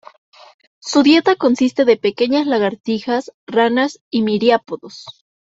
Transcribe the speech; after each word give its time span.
Su 0.79 1.03
dieta 1.03 1.35
consiste 1.35 1.85
de 1.85 1.95
pequeñas 1.95 2.47
lagartijas, 2.47 3.33
ranas 3.45 4.01
y 4.09 4.23
miriápodos. 4.23 5.05